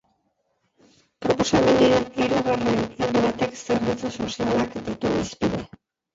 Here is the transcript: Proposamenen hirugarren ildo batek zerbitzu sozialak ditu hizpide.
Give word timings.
Proposamenen 1.25 2.07
hirugarren 2.21 2.81
ildo 2.85 3.23
batek 3.27 3.61
zerbitzu 3.67 4.13
sozialak 4.19 4.77
ditu 4.91 5.15
hizpide. 5.21 5.63